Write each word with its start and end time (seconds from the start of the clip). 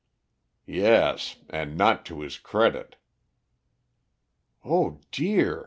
"Yes; 0.65 1.35
and 1.51 1.77
not 1.77 2.07
to 2.07 2.21
his 2.21 2.39
credit." 2.39 2.95
"Oh 4.65 4.99
dear!" 5.11 5.59